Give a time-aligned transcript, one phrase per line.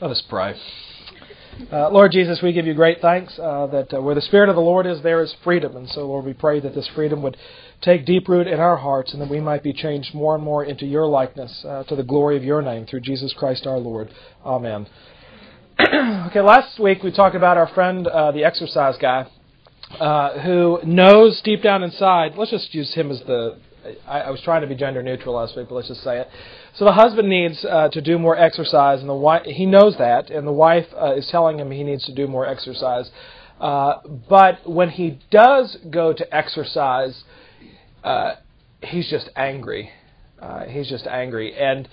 [0.00, 0.54] Let us pray.
[1.72, 4.54] Uh, Lord Jesus, we give you great thanks uh, that uh, where the Spirit of
[4.54, 5.76] the Lord is, there is freedom.
[5.76, 7.36] And so, Lord, we pray that this freedom would
[7.82, 10.64] take deep root in our hearts and that we might be changed more and more
[10.64, 14.08] into your likeness uh, to the glory of your name through Jesus Christ our Lord.
[14.46, 14.86] Amen.
[15.80, 19.26] okay, last week we talked about our friend, uh, the exercise guy,
[19.98, 23.58] uh, who knows deep down inside, let's just use him as the
[24.06, 26.28] I, I was trying to be gender neutral last week, but let's just say it.
[26.74, 30.30] So the husband needs uh, to do more exercise, and the wife he knows that,
[30.30, 33.10] and the wife uh, is telling him he needs to do more exercise.
[33.60, 33.94] Uh,
[34.28, 37.24] but when he does go to exercise,
[38.04, 38.34] uh,
[38.82, 39.90] he's just angry.
[40.40, 41.88] Uh, he's just angry, and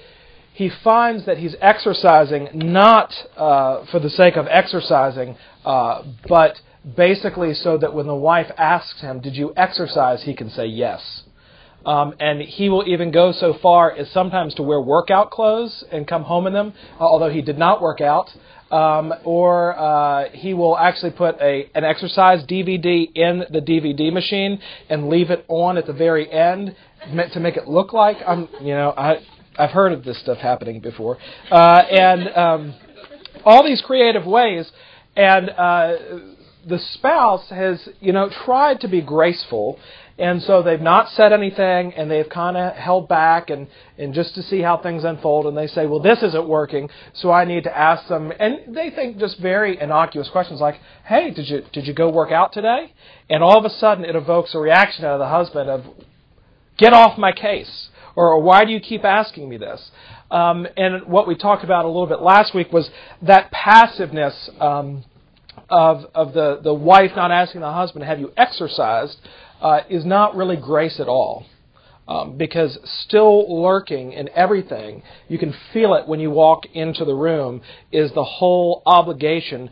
[0.53, 6.61] he finds that he's exercising not uh, for the sake of exercising, uh, but
[6.95, 11.23] basically so that when the wife asks him, "Did you exercise?" he can say yes.
[11.85, 16.07] Um, and he will even go so far as sometimes to wear workout clothes and
[16.07, 18.29] come home in them, uh, although he did not work out.
[18.71, 24.59] Um, or uh, he will actually put a an exercise DVD in the DVD machine
[24.89, 26.75] and leave it on at the very end
[27.33, 28.49] to make it look like I'm.
[28.59, 29.17] You know, I
[29.57, 31.19] I've heard of this stuff happening before,
[31.51, 32.75] uh, and um,
[33.45, 34.69] all these creative ways,
[35.15, 35.95] and uh,
[36.67, 39.79] the spouse has you know tried to be graceful
[40.17, 44.33] and so they've not said anything and they've kind of held back and, and just
[44.35, 45.45] to see how things unfold.
[45.45, 48.31] And they say, well, this isn't working, so I need to ask them.
[48.39, 52.31] And they think just very innocuous questions like, hey, did you, did you go work
[52.31, 52.93] out today?
[53.29, 55.83] And all of a sudden it evokes a reaction out of the husband of,
[56.77, 57.89] get off my case.
[58.15, 59.91] Or, why do you keep asking me this?
[60.31, 62.89] Um, and what we talked about a little bit last week was
[63.21, 65.03] that passiveness um,
[65.69, 69.17] of, of the, the wife not asking the husband, have you exercised?
[69.61, 71.45] uh, is not really grace at all.
[72.07, 77.15] Um, because still lurking in everything, you can feel it when you walk into the
[77.15, 77.61] room,
[77.91, 79.71] is the whole obligation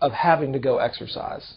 [0.00, 1.54] of having to go exercise.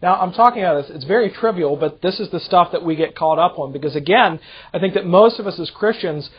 [0.00, 2.94] Now, I'm talking about this, it's very trivial, but this is the stuff that we
[2.94, 4.38] get caught up on because, again,
[4.72, 6.30] I think that most of us as Christians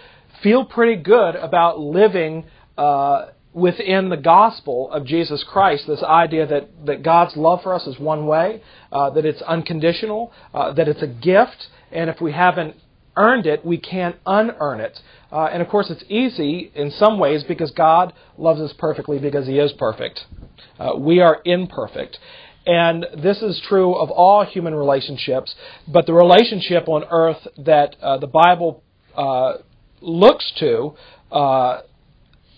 [0.41, 2.45] feel pretty good about living
[2.77, 3.25] uh,
[3.57, 7.97] within the gospel of Jesus Christ, this idea that, that God's love for us is
[7.97, 12.75] one way, uh, that it's unconditional, uh, that it's a gift, and if we haven't
[13.15, 14.99] earned it, we can't unearn it.
[15.31, 19.47] Uh, and of course, it's easy in some ways because God loves us perfectly because
[19.47, 20.21] He is perfect.
[20.79, 22.19] Uh, we are imperfect.
[22.67, 25.55] And this is true of all human relationships,
[25.87, 28.83] but the relationship on earth that uh, the Bible
[29.15, 29.53] uh,
[29.99, 30.93] looks to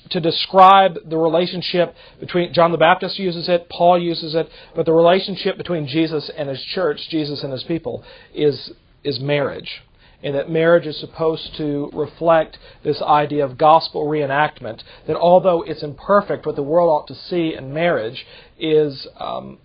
[0.10, 4.94] to describe the relationship between John the Baptist uses it, Paul uses it, but the
[4.94, 8.04] relationship between Jesus and his church, Jesus and his people,
[8.34, 8.72] is
[9.04, 9.82] is marriage.
[10.22, 14.82] And that marriage is supposed to reflect this idea of gospel reenactment.
[15.08, 18.26] That although it's imperfect, what the world ought to see in marriage
[18.60, 19.60] is um,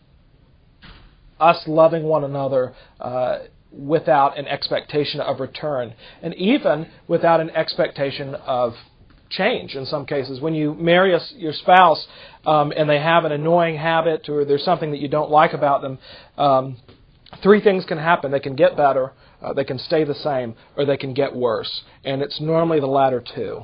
[1.40, 3.40] us loving one another uh,
[3.72, 8.74] without an expectation of return, and even without an expectation of
[9.36, 10.40] change in some cases.
[10.40, 12.06] When you marry a, your spouse
[12.46, 15.82] um, and they have an annoying habit or there's something that you don't like about
[15.82, 15.98] them,
[16.38, 16.76] um,
[17.42, 18.30] three things can happen.
[18.30, 19.12] They can get better,
[19.42, 21.82] uh, they can stay the same, or they can get worse.
[22.04, 23.62] And it's normally the latter two.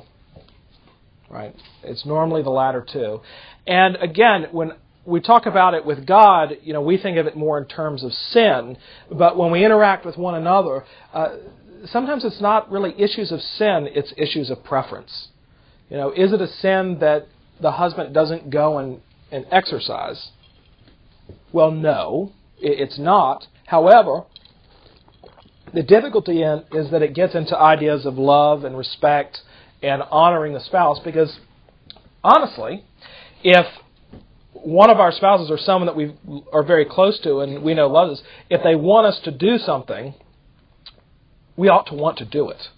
[1.29, 1.55] Right?
[1.83, 3.21] It's normally the latter two.
[3.65, 4.73] And again, when
[5.05, 8.03] we talk about it with God, you know, we think of it more in terms
[8.03, 8.77] of sin.
[9.11, 10.83] But when we interact with one another,
[11.13, 11.37] uh,
[11.85, 15.29] sometimes it's not really issues of sin, it's issues of preference.
[15.91, 17.27] You know, is it a sin that
[17.59, 20.29] the husband doesn't go and, and exercise?
[21.51, 22.31] Well, no,
[22.61, 23.47] it's not.
[23.65, 24.23] However,
[25.73, 29.41] the difficulty in, is that it gets into ideas of love and respect
[29.83, 31.39] and honoring the spouse because,
[32.23, 32.85] honestly,
[33.43, 33.65] if
[34.53, 36.15] one of our spouses or someone that we
[36.53, 39.57] are very close to and we know loves us, if they want us to do
[39.57, 40.13] something,
[41.57, 42.69] we ought to want to do it.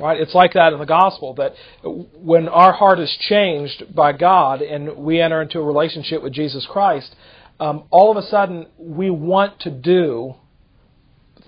[0.00, 0.20] Right?
[0.20, 4.96] It's like that in the gospel that when our heart is changed by God and
[4.96, 7.14] we enter into a relationship with Jesus Christ,
[7.58, 10.34] um, all of a sudden we want to do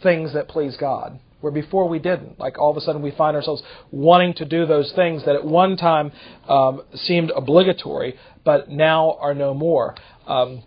[0.03, 1.21] things that please God.
[1.41, 2.39] Where before we didn't.
[2.39, 5.45] Like all of a sudden we find ourselves wanting to do those things that at
[5.45, 6.13] one time
[6.49, 9.95] um, seemed obligatory, but now are no more.
[10.27, 10.65] Um,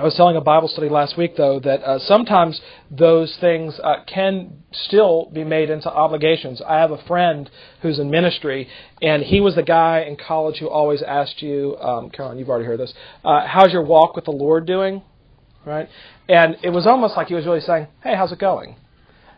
[0.00, 2.58] I was telling a Bible study last week, though, that uh, sometimes
[2.90, 6.62] those things uh, can still be made into obligations.
[6.66, 7.50] I have a friend
[7.82, 8.66] who's in ministry,
[9.02, 12.80] and he was the guy in college who always asked you, um, you've already heard
[12.80, 12.94] this,
[13.26, 15.02] uh, how's your walk with the Lord doing?
[15.66, 15.86] Right?
[16.30, 18.76] And it was almost like he was really saying, hey, how's it going?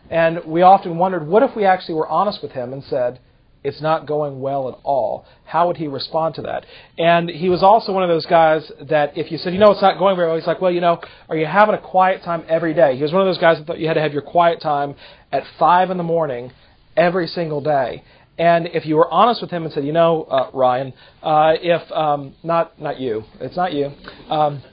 [0.09, 3.19] And we often wondered, what if we actually were honest with him and said,
[3.63, 5.25] it's not going well at all.
[5.45, 6.65] How would he respond to that?
[6.97, 9.81] And he was also one of those guys that if you said, you know, it's
[9.81, 10.99] not going very well, he's like, well, you know,
[11.29, 12.95] are you having a quiet time every day?
[12.95, 14.95] He was one of those guys that thought you had to have your quiet time
[15.31, 16.51] at 5 in the morning
[16.97, 18.03] every single day.
[18.37, 21.91] And if you were honest with him and said, you know, uh, Ryan, uh, if
[21.91, 23.91] um, not not you, it's not you,
[24.27, 24.63] um,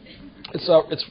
[0.54, 1.04] it's uh, it's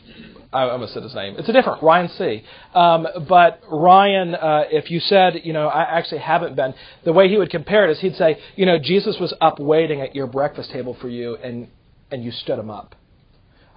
[0.51, 1.35] I almost said his name.
[1.37, 2.43] It's a different Ryan C.
[2.73, 6.73] Um, but Ryan, uh, if you said, you know, I actually haven't been,
[7.05, 10.01] the way he would compare it is he'd say, you know, Jesus was up waiting
[10.01, 11.67] at your breakfast table for you, and
[12.11, 12.95] and you stood him up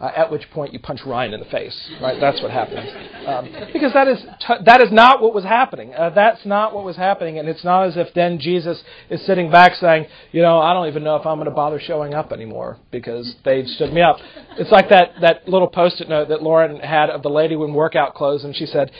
[0.03, 1.91] uh, at which point you punch Ryan in the face.
[2.01, 2.21] Right?
[2.21, 2.91] That's what happens.
[3.25, 5.95] Um, because that is t- that is not what was happening.
[5.95, 9.51] Uh, that's not what was happening, and it's not as if then Jesus is sitting
[9.51, 12.33] back saying, you know, I don't even know if I'm going to bother showing up
[12.33, 14.17] anymore because they stood me up.
[14.59, 18.15] It's like that that little post-it note that Lauren had of the lady in workout
[18.15, 18.91] clothes, and she said.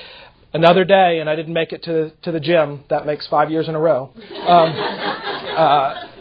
[0.55, 2.85] Another day, and I didn't make it to to the gym.
[2.91, 4.11] That makes five years in a row.
[4.47, 4.69] Um,
[5.57, 6.12] uh,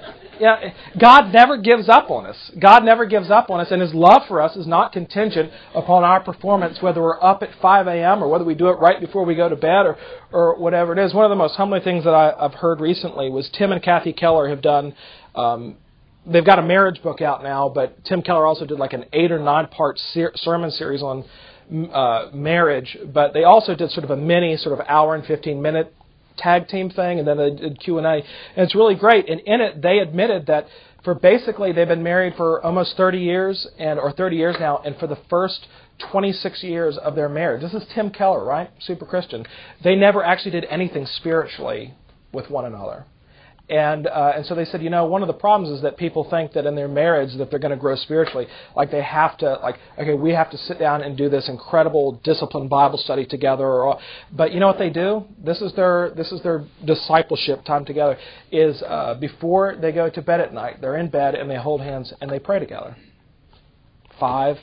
[0.41, 2.35] yeah, God never gives up on us.
[2.57, 6.03] God never gives up on us, and His love for us is not contingent upon
[6.03, 8.23] our performance, whether we're up at 5 a.m.
[8.23, 9.97] or whether we do it right before we go to bed or,
[10.31, 11.13] or whatever it is.
[11.13, 14.13] One of the most humbling things that I, have heard recently was Tim and Kathy
[14.13, 14.95] Keller have done.
[15.35, 15.77] Um,
[16.25, 19.31] they've got a marriage book out now, but Tim Keller also did like an eight
[19.31, 21.23] or nine part ser- sermon series on
[21.93, 22.97] uh, marriage.
[23.13, 25.93] But they also did sort of a mini, sort of hour and 15 minute
[26.37, 28.23] tag team thing, and then they did Q and A, and
[28.57, 29.29] it's really great.
[29.29, 30.67] And in it, they admitted that
[31.03, 34.95] for basically they've been married for almost 30 years and or 30 years now, and
[34.97, 35.67] for the first
[36.11, 38.69] 26 years of their marriage, this is Tim Keller, right?
[38.79, 39.45] Super Christian.
[39.83, 41.93] They never actually did anything spiritually
[42.33, 43.05] with one another.
[43.71, 46.27] And uh, and so they said, you know, one of the problems is that people
[46.29, 48.45] think that in their marriage that they're going to grow spiritually,
[48.75, 52.19] like they have to, like, okay, we have to sit down and do this incredible
[52.21, 53.65] disciplined Bible study together.
[53.65, 53.97] Or,
[54.33, 55.23] but you know what they do?
[55.41, 58.17] This is their this is their discipleship time together.
[58.51, 61.79] Is uh, before they go to bed at night, they're in bed and they hold
[61.79, 62.97] hands and they pray together.
[64.19, 64.57] Five,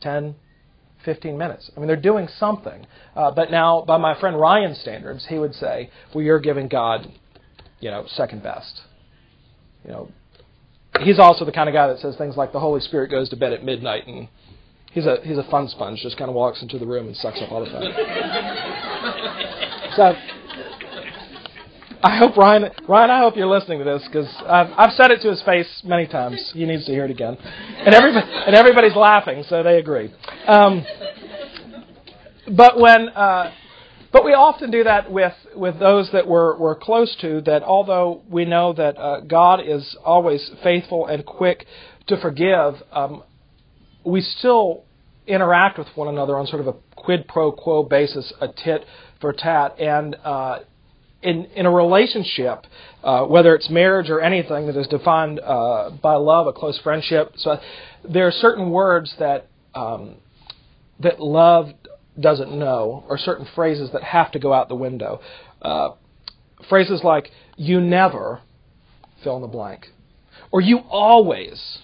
[0.00, 0.34] ten,
[1.04, 1.70] 15 minutes.
[1.76, 2.86] I mean, they're doing something.
[3.14, 7.06] Uh, but now, by my friend Ryan's standards, he would say, well, you're giving God
[7.82, 8.80] you know, second best.
[9.84, 10.08] You know,
[11.00, 13.36] he's also the kind of guy that says things like the Holy Spirit goes to
[13.36, 14.28] bed at midnight, and
[14.92, 17.42] he's a he's a fun sponge, just kind of walks into the room and sucks
[17.42, 17.82] up all the fun.
[19.96, 20.14] so.
[22.04, 25.20] I hope Ryan, Ryan, I hope you're listening to this because I've, I've said it
[25.22, 26.50] to his face many times.
[26.52, 30.12] He needs to hear it again, and everybody, and everybody's laughing, so they agree.
[30.48, 30.84] Um,
[32.56, 33.52] but when uh,
[34.12, 38.22] but we often do that with, with those that we're, we're close to, that although
[38.28, 41.64] we know that uh, God is always faithful and quick
[42.08, 43.22] to forgive, um,
[44.04, 44.84] we still
[45.26, 48.84] interact with one another on sort of a quid pro quo basis, a tit
[49.20, 49.80] for tat.
[49.80, 50.58] And uh,
[51.22, 52.66] in, in a relationship,
[53.02, 57.32] uh, whether it's marriage or anything that is defined uh, by love, a close friendship,
[57.36, 57.58] so
[58.06, 60.16] there are certain words that um,
[61.00, 61.68] that love
[62.18, 65.20] doesn't know, or certain phrases that have to go out the window.
[65.60, 65.90] Uh,
[66.68, 68.40] phrases like, you never,
[69.22, 69.88] fill in the blank,
[70.50, 71.78] or you always,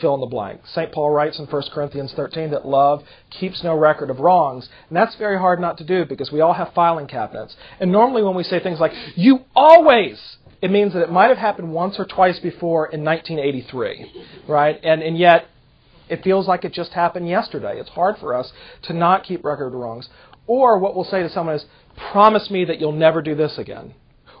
[0.00, 0.60] fill in the blank.
[0.66, 0.92] St.
[0.92, 5.14] Paul writes in 1 Corinthians 13 that love keeps no record of wrongs, and that's
[5.16, 7.54] very hard not to do because we all have filing cabinets.
[7.80, 11.38] And normally when we say things like, you always, it means that it might have
[11.38, 14.80] happened once or twice before in 1983, right?
[14.82, 15.46] And, and yet,
[16.08, 17.78] it feels like it just happened yesterday.
[17.78, 18.52] It's hard for us
[18.84, 20.08] to not keep record of wrongs.
[20.46, 21.64] Or what we'll say to someone is,
[22.12, 23.94] promise me that you'll never do this again.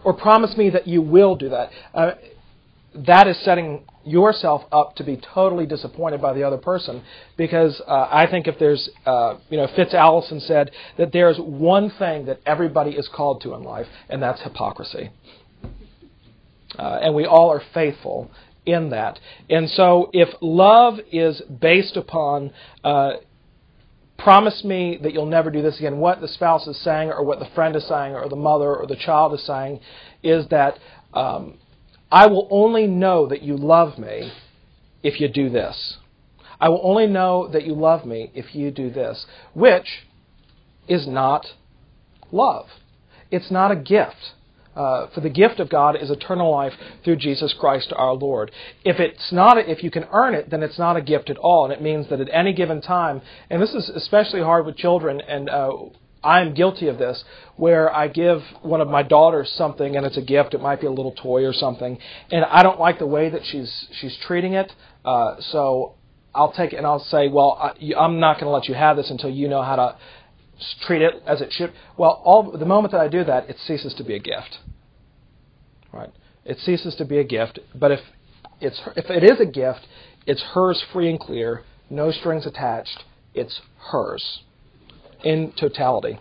[0.04, 1.70] Or promise me that you will do that.
[1.94, 2.12] Uh,
[2.94, 7.02] that is setting yourself up to be totally disappointed by the other person
[7.36, 11.90] because uh, I think if there's, uh, you know, Fitz Allison said that there's one
[11.98, 15.10] thing that everybody is called to in life, and that's hypocrisy.
[16.78, 18.30] Uh, and we all are faithful
[18.66, 19.18] in that.
[19.50, 22.52] And so, if love is based upon
[22.82, 23.14] uh,
[24.18, 27.38] promise me that you'll never do this again, what the spouse is saying, or what
[27.38, 29.80] the friend is saying, or the mother or the child is saying,
[30.22, 30.78] is that
[31.12, 31.58] um,
[32.10, 34.32] I will only know that you love me
[35.02, 35.98] if you do this.
[36.60, 40.06] I will only know that you love me if you do this, which
[40.88, 41.46] is not
[42.30, 42.66] love.
[43.30, 44.32] It's not a gift.
[44.74, 46.72] Uh, for the gift of God is eternal life
[47.04, 48.50] through Jesus Christ our Lord.
[48.84, 51.64] If it's not, if you can earn it, then it's not a gift at all,
[51.64, 55.20] and it means that at any given time, and this is especially hard with children,
[55.20, 55.70] and uh,
[56.24, 57.22] I'm guilty of this,
[57.56, 60.54] where I give one of my daughters something and it's a gift.
[60.54, 61.98] It might be a little toy or something,
[62.32, 64.72] and I don't like the way that she's she's treating it.
[65.04, 65.94] Uh, so
[66.34, 68.96] I'll take it and I'll say, well, I, I'm not going to let you have
[68.96, 69.96] this until you know how to
[70.86, 71.72] treat it as it should.
[71.96, 74.58] Well, all the moment that I do that, it ceases to be a gift.
[75.92, 76.10] Right?
[76.44, 77.58] It ceases to be a gift.
[77.74, 78.00] But if
[78.60, 79.86] it's if it is a gift,
[80.26, 83.04] it's hers free and clear, no strings attached.
[83.34, 84.42] It's hers
[85.22, 86.18] in totality.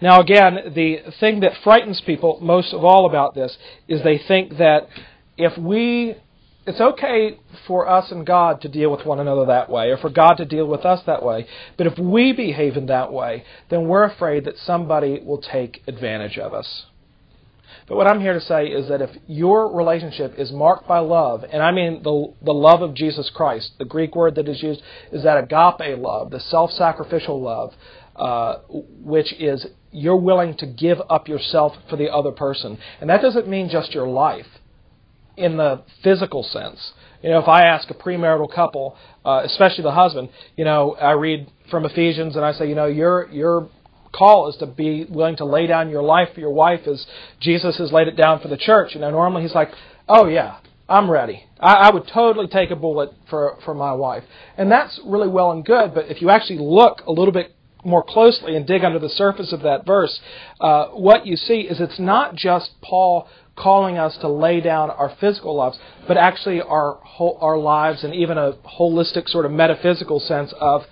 [0.00, 3.56] Now, again, the thing that frightens people most of all about this
[3.88, 4.88] is they think that
[5.36, 6.16] if we,
[6.66, 10.10] it's okay for us and God to deal with one another that way, or for
[10.10, 13.86] God to deal with us that way, but if we behave in that way, then
[13.86, 16.86] we're afraid that somebody will take advantage of us.
[17.86, 21.44] But what I'm here to say is that if your relationship is marked by love,
[21.50, 24.80] and I mean the, the love of Jesus Christ, the Greek word that is used
[25.12, 27.74] is that agape love, the self sacrificial love,
[28.16, 32.78] uh, which is you're willing to give up yourself for the other person.
[33.02, 34.46] And that doesn't mean just your life
[35.36, 36.92] in the physical sense.
[37.22, 41.12] You know, if I ask a premarital couple, uh, especially the husband, you know, I
[41.12, 43.68] read from Ephesians and I say, you know, your your
[44.12, 47.04] call is to be willing to lay down your life for your wife as
[47.40, 48.94] Jesus has laid it down for the church.
[48.94, 49.70] You know, normally he's like,
[50.08, 51.44] oh yeah, I'm ready.
[51.58, 54.24] I, I would totally take a bullet for for my wife,
[54.56, 55.94] and that's really well and good.
[55.94, 57.53] But if you actually look a little bit
[57.84, 60.20] more closely and dig under the surface of that verse,
[60.60, 65.14] uh, what you see is it's not just Paul calling us to lay down our
[65.20, 70.18] physical lives, but actually our whole, our lives and even a holistic sort of metaphysical
[70.18, 70.82] sense of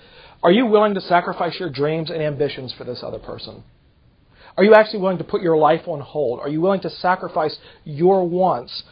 [0.42, 3.62] are you willing to sacrifice your dreams and ambitions for this other person?
[4.56, 6.40] Are you actually willing to put your life on hold?
[6.40, 8.82] Are you willing to sacrifice your wants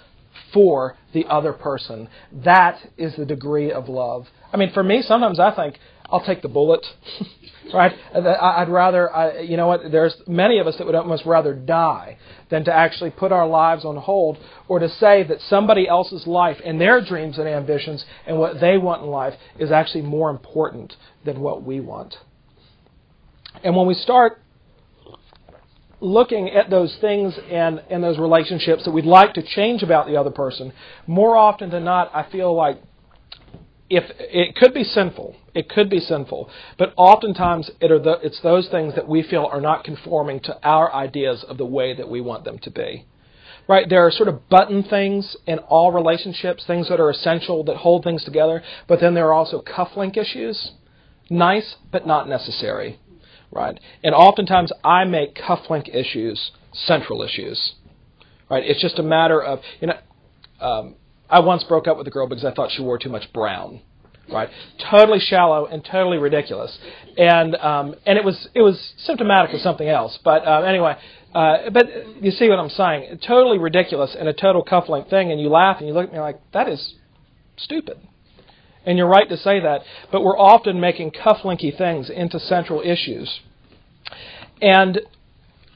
[0.53, 2.09] for the other person?
[2.33, 4.27] That is the degree of love.
[4.53, 5.79] I mean, for me, sometimes I think
[6.11, 6.85] I'll take the bullet.
[7.75, 7.93] right?
[8.15, 9.91] I'd rather, you know what?
[9.91, 12.19] There's many of us that would almost rather die
[12.51, 14.39] than to actually put our lives on hold
[14.69, 18.79] or to say that somebody else's life and their dreams and ambitions and what they
[18.79, 22.17] want in life is actually more important than what we want.
[23.63, 24.41] And when we start
[26.01, 30.17] looking at those things and, and those relationships that we'd like to change about the
[30.17, 30.73] other person,
[31.07, 32.79] more often than not, I feel like
[33.91, 38.69] if it could be sinful, it could be sinful, but oftentimes it the, it's those
[38.69, 42.21] things that we feel are not conforming to our ideas of the way that we
[42.21, 43.07] want them to be.
[43.69, 43.89] Right?
[43.89, 48.03] There are sort of button things in all relationships, things that are essential that hold
[48.03, 50.73] things together, but then there are also cufflink issues.
[51.29, 52.99] Nice, but not necessary.
[53.53, 53.79] Right?
[54.03, 57.75] And oftentimes I make cufflink issues central issues.
[58.49, 58.65] Right?
[58.65, 59.99] It's just a matter of, you know,
[60.61, 60.97] um,
[61.29, 63.83] I once broke up with a girl because I thought she wore too much brown.
[64.33, 64.49] Right,
[64.91, 66.79] totally shallow and totally ridiculous,
[67.17, 70.19] and um, and it was it was symptomatic of something else.
[70.23, 70.97] But uh, anyway,
[71.35, 71.87] uh, but
[72.21, 73.19] you see what I'm saying?
[73.27, 76.21] Totally ridiculous and a total cufflink thing, and you laugh and you look at me
[76.21, 76.95] like that is
[77.57, 77.99] stupid.
[78.85, 83.41] And you're right to say that, but we're often making cufflinky things into central issues.
[84.63, 85.01] And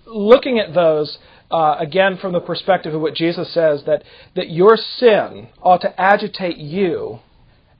[0.06, 1.18] looking at those,
[1.50, 4.02] uh, again from the perspective of what Jesus says, that,
[4.36, 7.20] that your sin ought to agitate you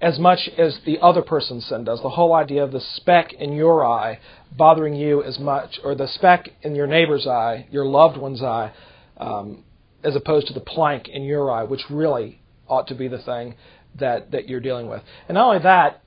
[0.04, 2.02] as much as the other person's sin does.
[2.02, 4.20] The whole idea of the speck in your eye
[4.54, 8.70] bothering you as much, or the speck in your neighbor's eye, your loved one's eye,
[9.16, 9.64] um,
[10.02, 13.54] as opposed to the plank in your eye, which really ought to be the thing
[13.98, 15.02] that, that you're dealing with.
[15.26, 16.02] And not only that,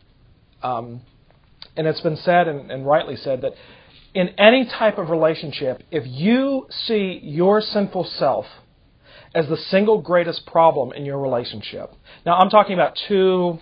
[0.62, 1.02] um,
[1.76, 3.54] and it's been said and, and rightly said that
[4.14, 8.46] in any type of relationship, if you see your sinful self
[9.34, 11.92] as the single greatest problem in your relationship,
[12.28, 13.58] now I'm talking about two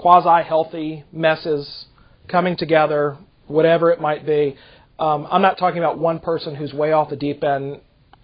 [0.00, 1.84] quasi healthy messes
[2.26, 4.56] coming together, whatever it might be.
[4.98, 7.82] Um, I'm not talking about one person who's way off the deep end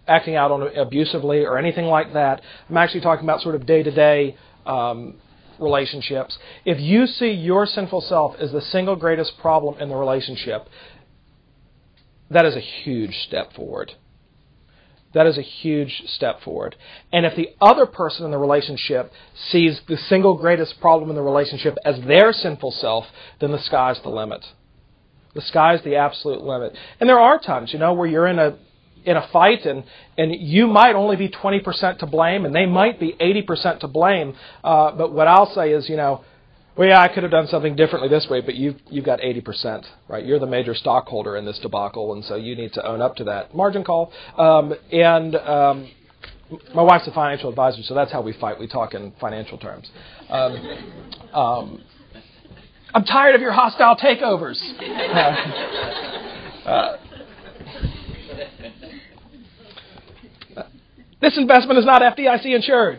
[0.08, 2.40] acting out on abusively or anything like that.
[2.70, 4.36] I'm actually talking about sort of day to day
[5.58, 6.38] relationships.
[6.64, 10.68] If you see your sinful self as the single greatest problem in the relationship,
[12.30, 13.92] that is a huge step forward.
[15.14, 16.76] That is a huge step forward.
[17.12, 19.12] And if the other person in the relationship
[19.50, 23.06] sees the single greatest problem in the relationship as their sinful self,
[23.40, 24.44] then the sky's the limit.
[25.34, 26.76] The sky's the absolute limit.
[27.00, 28.58] And there are times, you know, where you're in a
[29.04, 29.84] in a fight and
[30.18, 34.34] and you might only be 20% to blame and they might be 80% to blame.
[34.64, 36.24] Uh, but what I'll say is, you know,
[36.76, 39.84] well, yeah, I could have done something differently this way, but you've you've got 80%,
[40.08, 40.24] right?
[40.24, 43.24] You're the major stockholder in this debacle, and so you need to own up to
[43.24, 43.54] that.
[43.54, 45.88] Margin call, um, and um,
[46.74, 48.60] my wife's a financial advisor, so that's how we fight.
[48.60, 49.90] We talk in financial terms.
[50.28, 50.52] Um,
[51.32, 51.84] um,
[52.94, 54.60] I'm tired of your hostile takeovers.
[56.66, 56.96] Uh, uh,
[61.20, 62.98] this investment is not FDIC insured.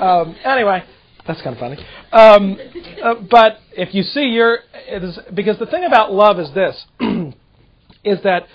[0.00, 0.84] Um, anyway,
[1.28, 1.76] that's kind of funny.
[2.10, 2.58] Um,
[3.04, 6.86] uh, but if you see your, it is, because the thing about love is this,
[8.04, 8.46] is that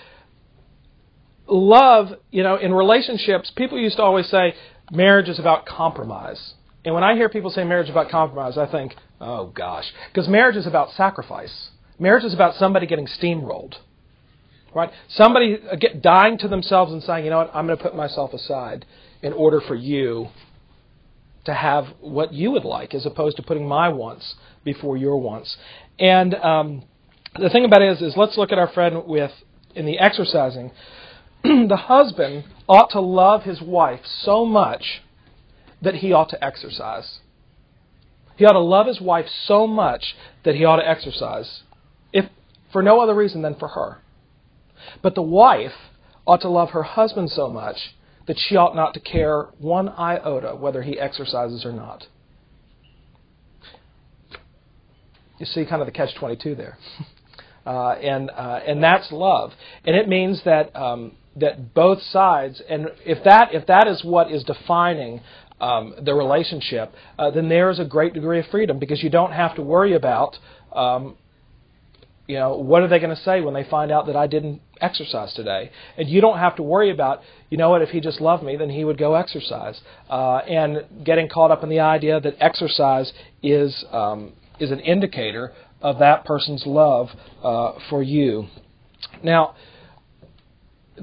[1.46, 4.54] love, you know, in relationships, people used to always say
[4.90, 6.54] marriage is about compromise.
[6.84, 10.28] And when I hear people say marriage is about compromise, I think, oh gosh, because
[10.28, 11.70] marriage is about sacrifice.
[12.00, 13.76] Marriage is about somebody getting steamrolled.
[14.74, 14.90] Right?
[15.08, 17.94] Somebody uh, get, dying to themselves and saying, you know what, I'm going to put
[17.94, 18.84] myself aside
[19.22, 20.30] in order for you
[21.44, 24.34] to have what you would like, as opposed to putting my wants
[24.64, 25.56] before your wants.
[25.98, 26.84] And um,
[27.38, 29.32] the thing about it is, is let's look at our friend with
[29.74, 30.70] in the exercising.
[31.42, 35.02] the husband ought to love his wife so much
[35.82, 37.18] that he ought to exercise.
[38.36, 41.62] He ought to love his wife so much that he ought to exercise,
[42.12, 42.26] if
[42.72, 43.98] for no other reason than for her.
[45.02, 45.72] But the wife
[46.26, 47.94] ought to love her husband so much
[48.26, 52.06] that she ought not to care one iota whether he exercises or not.
[55.38, 56.78] You see kind of the catch 22 there.
[57.66, 59.50] Uh, and, uh, and that's love.
[59.86, 64.30] And it means that, um, that both sides, and if that, if that is what
[64.30, 65.22] is defining
[65.62, 69.32] um, the relationship, uh, then there is a great degree of freedom because you don't
[69.32, 70.36] have to worry about
[70.74, 71.16] um,
[72.26, 74.62] you know, what are they going to say when they find out that I didn't
[74.80, 75.70] exercise today?
[75.98, 78.56] And you don't have to worry about, you know what, if he just loved me,
[78.56, 79.80] then he would go exercise.
[80.08, 83.12] Uh, and getting caught up in the idea that exercise
[83.42, 85.52] is um, is an indicator
[85.82, 87.08] of that person's love
[87.42, 88.46] uh, for you.
[89.22, 89.54] Now,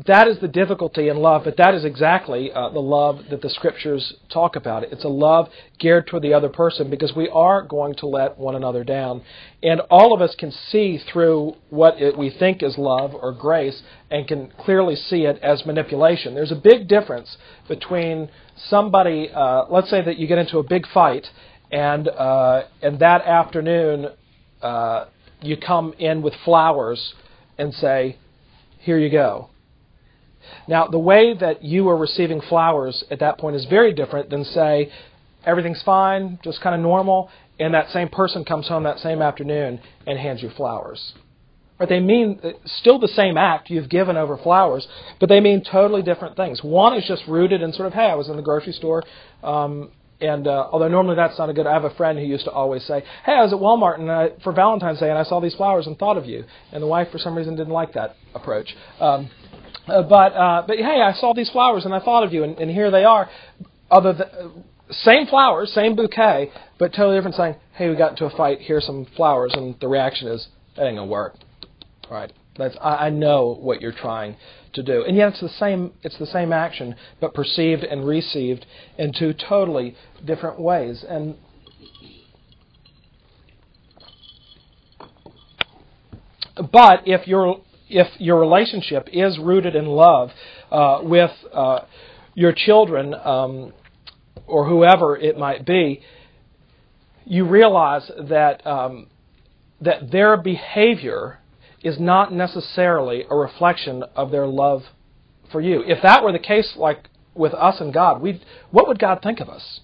[0.08, 3.50] that is the difficulty in love, but that is exactly uh, the love that the
[3.50, 4.84] scriptures talk about.
[4.84, 8.56] It's a love geared toward the other person because we are going to let one
[8.56, 9.22] another down.
[9.62, 13.82] And all of us can see through what it, we think is love or grace
[14.10, 16.36] and can clearly see it as manipulation.
[16.36, 17.36] There's a big difference
[17.68, 18.30] between
[18.70, 21.28] somebody, uh, let's say that you get into a big fight,
[21.70, 24.08] and, uh, and that afternoon
[24.62, 25.08] uh,
[25.42, 27.14] you come in with flowers
[27.58, 28.18] and say,
[28.80, 29.51] Here you go
[30.68, 34.44] now, the way that you are receiving flowers at that point is very different than,
[34.44, 34.92] say,
[35.46, 37.30] everything's fine, just kind of normal,
[37.60, 41.14] and that same person comes home that same afternoon and hands you flowers.
[41.80, 41.90] Right?
[41.90, 44.88] They mean still the same act you've given over flowers,
[45.20, 46.64] but they mean totally different things.
[46.64, 49.04] One is just rooted in sort of, hey, I was in the grocery store,
[49.44, 49.90] um,
[50.22, 52.52] and uh, although normally that's not a good, I have a friend who used to
[52.52, 55.40] always say, "Hey, I was at Walmart and I, for Valentine's Day and I saw
[55.40, 58.16] these flowers and thought of you." And the wife, for some reason, didn't like that
[58.36, 58.76] approach.
[59.00, 59.32] Um,
[59.88, 62.58] uh, but uh, but hey, I saw these flowers and I thought of you, and,
[62.58, 63.30] and here they are.
[63.90, 64.50] Other uh,
[64.92, 67.36] same flowers, same bouquet, but totally different.
[67.36, 68.60] Saying, hey, we got into a fight.
[68.62, 71.36] Here's some flowers, and the reaction is, that ain't gonna work.
[72.10, 72.32] Right?
[72.58, 74.36] That's I, I know what you're trying
[74.74, 75.94] to do, and yet it's the same.
[76.04, 78.66] It's the same action, but perceived and received
[78.98, 81.04] in two totally different ways.
[81.08, 81.36] And
[86.72, 90.30] but if you're if your relationship is rooted in love
[90.72, 91.80] uh, with uh,
[92.34, 93.74] your children um,
[94.48, 96.02] or whoever it might be,
[97.26, 99.08] you realize that um,
[99.80, 101.40] that their behavior
[101.84, 104.84] is not necessarily a reflection of their love
[105.52, 105.84] for you.
[105.86, 109.40] If that were the case, like with us and God, we what would God think
[109.40, 109.82] of us?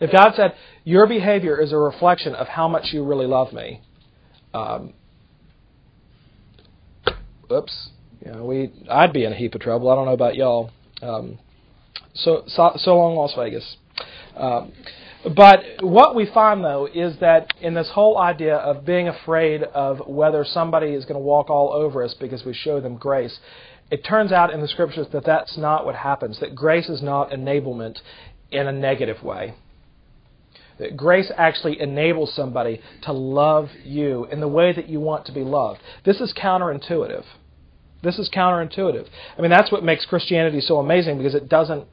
[0.00, 3.80] If God said your behavior is a reflection of how much you really love me,
[4.52, 4.92] um,
[7.54, 7.90] oops,
[8.24, 9.90] you know, we I'd be in a heap of trouble.
[9.90, 10.70] I don't know about y'all.
[11.02, 11.38] Um,
[12.14, 13.76] so, so so long, Las Vegas.
[14.36, 14.72] Um,
[15.36, 20.06] but what we find though is that in this whole idea of being afraid of
[20.06, 23.38] whether somebody is going to walk all over us because we show them grace,
[23.90, 26.40] it turns out in the scriptures that that's not what happens.
[26.40, 27.98] That grace is not enablement
[28.50, 29.54] in a negative way.
[30.78, 35.32] That grace actually enables somebody to love you in the way that you want to
[35.32, 35.80] be loved.
[36.04, 37.24] This is counterintuitive.
[38.04, 39.06] This is counterintuitive.
[39.36, 41.86] I mean, that's what makes Christianity so amazing because it doesn't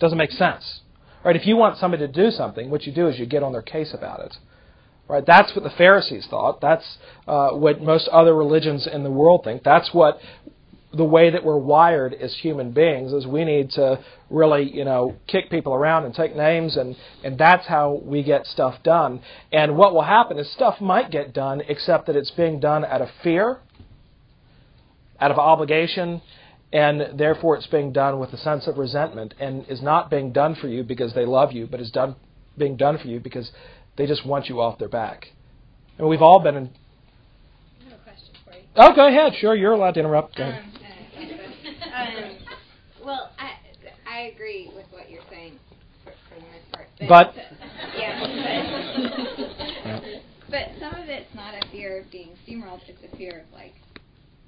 [0.00, 0.80] doesn't make sense.
[1.24, 1.36] Right?
[1.36, 3.62] If you want somebody to do something, what you do is you get on their
[3.62, 4.36] case about it.
[5.08, 5.24] Right?
[5.26, 6.60] That's what the Pharisees thought.
[6.60, 9.64] That's uh, what most other religions in the world think.
[9.64, 10.20] That's what
[10.92, 15.16] the way that we're wired as human beings is we need to really, you know,
[15.26, 19.20] kick people around and take names and, and that's how we get stuff done.
[19.52, 23.02] And what will happen is stuff might get done except that it's being done out
[23.02, 23.58] of fear,
[25.20, 26.22] out of obligation,
[26.72, 30.54] and therefore it's being done with a sense of resentment and is not being done
[30.54, 32.16] for you because they love you, but is done
[32.56, 33.52] being done for you because
[33.96, 35.28] they just want you off their back.
[35.98, 36.70] And we've all been in
[38.80, 39.32] Oh, go ahead.
[39.40, 40.36] Sure, you're allowed to interrupt.
[40.36, 40.62] Go ahead.
[40.62, 41.24] Um,
[41.94, 42.36] um,
[43.04, 43.54] well, I
[44.08, 45.58] I agree with what you're saying
[46.04, 46.86] for, for the most part.
[47.00, 47.34] But, but
[47.98, 48.20] yeah,
[49.84, 50.02] but,
[50.50, 53.74] but some of it's not a fear of being steamrolled; it's a fear of like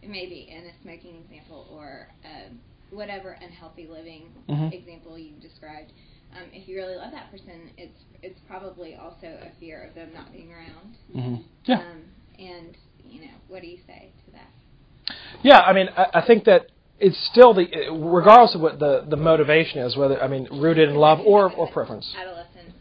[0.06, 2.58] maybe in a smoking example or um,
[2.90, 4.72] whatever unhealthy living Mhm.
[4.72, 5.92] example you described,
[6.36, 10.10] um, if you really love that person, it's it's probably also a fear of them
[10.14, 10.96] not being around.
[11.12, 11.36] hmm
[11.66, 11.80] Yeah.
[11.80, 12.02] Um,
[12.38, 12.76] and
[13.08, 15.14] you know, what do you say to that?
[15.42, 16.66] Yeah, I mean, I, I think that
[17.00, 20.96] it's still the, regardless of what the, the motivation is, whether, I mean, rooted in
[20.96, 22.14] love or, or preference.
[22.14, 22.76] Adolescents,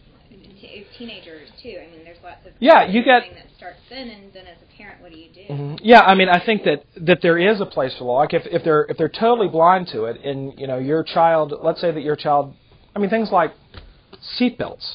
[1.00, 1.80] teenagers too.
[1.80, 4.69] I mean, there's lots of Yeah, you get- that starts then, and then as a
[4.80, 5.54] parent, what do you do?
[5.54, 8.20] hmm Yeah, I mean, I think that, that there is a place for law.
[8.20, 11.54] Like if, if they're if they're totally blind to it, and you know your child,
[11.68, 12.54] let's say that your child,
[12.96, 13.52] I mean things like
[14.40, 14.86] seatbelts,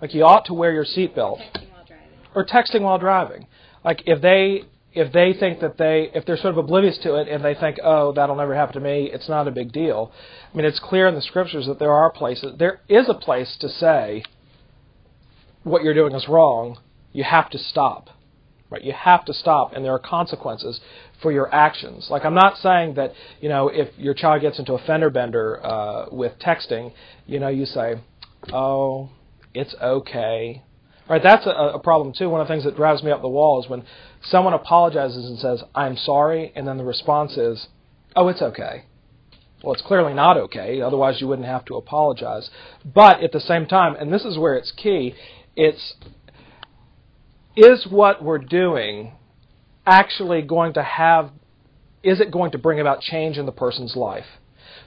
[0.00, 2.08] like you ought to wear your seatbelt, Texting while driving.
[2.34, 3.46] or texting while driving.
[3.84, 7.26] Like if they if they think that they if they're sort of oblivious to it
[7.28, 10.12] and they think oh that'll never happen to me it's not a big deal.
[10.52, 13.56] I mean it's clear in the scriptures that there are places there is a place
[13.60, 14.22] to say
[15.62, 16.78] what you're doing is wrong.
[17.12, 18.08] You have to stop.
[18.72, 18.82] Right?
[18.82, 20.80] You have to stop and there are consequences
[21.20, 22.08] for your actions.
[22.10, 25.64] Like I'm not saying that, you know, if your child gets into a fender bender
[25.64, 26.92] uh, with texting,
[27.26, 27.96] you know, you say,
[28.52, 29.10] "Oh,
[29.52, 30.62] it's okay."
[31.08, 32.30] Right, that's a, a problem too.
[32.30, 33.84] One of the things that drives me up the wall is when
[34.22, 37.66] someone apologizes and says, "I'm sorry," and then the response is,
[38.16, 38.84] "Oh, it's okay."
[39.62, 40.80] Well, it's clearly not okay.
[40.80, 42.50] Otherwise, you wouldn't have to apologize.
[42.84, 45.14] But at the same time, and this is where it's key,
[45.54, 45.94] it's
[47.56, 49.12] is what we're doing
[49.86, 51.30] actually going to have
[52.02, 54.24] is it going to bring about change in the person's life?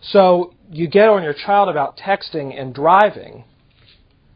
[0.02, 3.46] So you get on your child about texting and driving,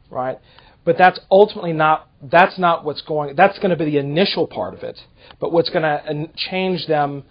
[0.10, 0.40] right?
[0.86, 4.74] But that's ultimately not that's not what's going that's going to be the initial part
[4.74, 5.00] of it.
[5.40, 7.24] But what's going to uh, change them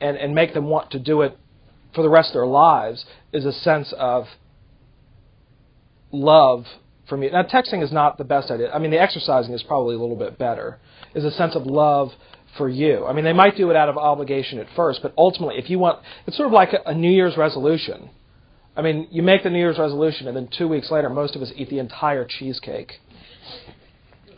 [0.00, 1.38] and, and make them want to do it
[1.94, 4.24] for the rest of their lives is a sense of
[6.12, 6.64] love
[7.08, 7.30] from you.
[7.30, 8.70] Now, texting is not the best idea.
[8.72, 10.78] I mean, the exercising is probably a little bit better.
[11.14, 12.12] Is a sense of love
[12.56, 13.06] for you.
[13.06, 15.78] I mean, they might do it out of obligation at first, but ultimately, if you
[15.78, 18.10] want, it's sort of like a, a New Year's resolution.
[18.76, 21.42] I mean, you make the New Year's resolution, and then two weeks later, most of
[21.42, 23.00] us eat the entire cheesecake.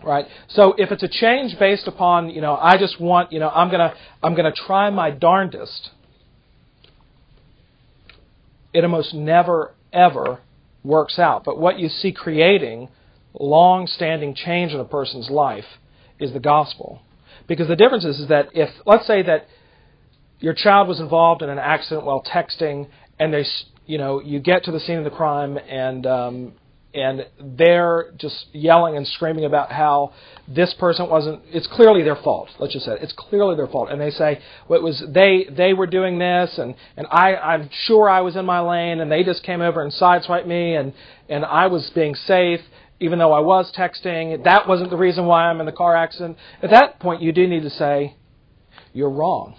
[0.04, 0.26] Right.
[0.48, 3.68] So if it's a change based upon, you know, I just want, you know, I'm
[3.68, 5.90] gonna, I'm gonna try my darndest.
[8.72, 10.38] It almost never ever
[10.82, 11.44] works out.
[11.44, 12.88] But what you see creating
[13.38, 15.64] long-standing change in a person's life
[16.18, 17.02] is the gospel.
[17.46, 19.46] Because the difference is, is that if, let's say that
[20.40, 22.88] your child was involved in an accident while texting,
[23.18, 23.44] and they,
[23.86, 26.52] you know, you get to the scene of the crime, and um,
[26.94, 30.12] and they're just yelling and screaming about how
[30.48, 31.42] this person wasn't.
[31.48, 32.48] It's clearly their fault.
[32.58, 33.02] Let's just say it.
[33.02, 36.58] it's clearly their fault, and they say well, it was they they were doing this,
[36.58, 39.82] and and I I'm sure I was in my lane, and they just came over
[39.82, 40.94] and sideswiped me, and
[41.28, 42.60] and I was being safe.
[43.00, 46.36] Even though I was texting, that wasn't the reason why I'm in the car accident.
[46.60, 48.16] At that point, you do need to say,
[48.92, 49.54] You're wrong.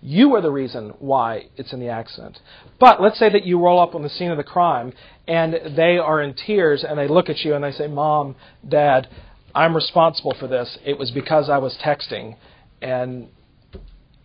[0.00, 2.38] You are the reason why it's in the accident.
[2.78, 4.92] But let's say that you roll up on the scene of the crime
[5.26, 9.08] and they are in tears and they look at you and they say, Mom, Dad,
[9.54, 10.78] I'm responsible for this.
[10.84, 12.36] It was because I was texting
[12.80, 13.28] and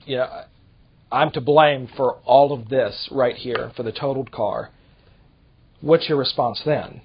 [0.06, 0.44] you know
[1.12, 4.70] I'm to blame for all of this right here for the totaled car.
[5.82, 7.02] What's your response then?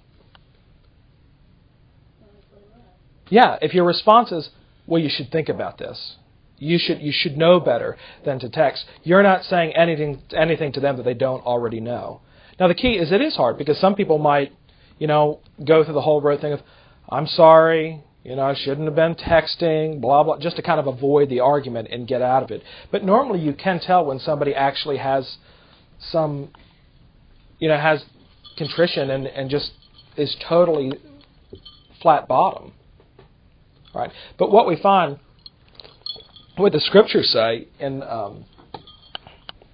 [3.28, 4.48] Yeah, if your response is,
[4.86, 6.16] well, you should think about this.
[6.58, 8.84] You should you should know better than to text.
[9.02, 12.20] You're not saying anything anything to them that they don't already know.
[12.58, 14.52] Now the key is it is hard because some people might,
[14.98, 16.60] you know, go through the whole road thing of,
[17.08, 20.88] I'm sorry, you know, I shouldn't have been texting, blah blah, just to kind of
[20.88, 22.62] avoid the argument and get out of it.
[22.90, 25.36] But normally you can tell when somebody actually has
[26.00, 26.50] some,
[27.60, 28.04] you know, has
[28.56, 29.70] contrition and and just
[30.16, 30.92] is totally
[32.02, 32.72] flat bottom.
[33.94, 34.10] Right.
[34.36, 35.20] But what we find
[36.58, 38.44] what the scriptures say, and um,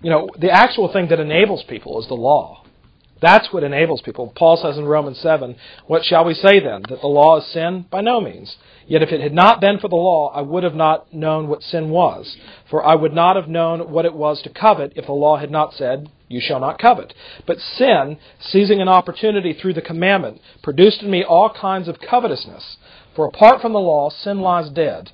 [0.03, 2.65] you know, the actual thing that enables people is the law.
[3.23, 4.35] That's what enables people.
[4.37, 6.83] Paul says in Romans 7, What shall we say then?
[6.91, 7.87] That the law is sin?
[7.91, 8.57] By no means.
[8.87, 11.63] Yet if it had not been for the law, I would have not known what
[11.63, 12.37] sin was.
[12.69, 15.51] For I would not have known what it was to covet if the law had
[15.51, 17.15] not said, You shall not covet.
[17.47, 22.77] But sin, seizing an opportunity through the commandment, produced in me all kinds of covetousness.
[23.17, 25.13] For apart from the law, sin lies dead.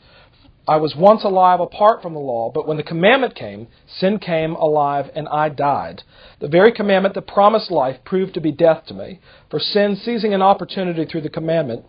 [0.71, 4.53] I was once alive apart from the law, but when the commandment came, sin came
[4.53, 6.05] alive and I died.
[6.39, 9.19] The very commandment that promised life proved to be death to me.
[9.51, 11.87] For sin, seizing an opportunity through the commandment,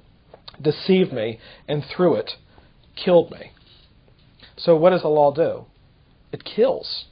[0.60, 2.32] deceived me and through it
[2.96, 3.52] killed me.
[4.58, 5.66] So what does the law do?
[6.32, 7.06] It kills.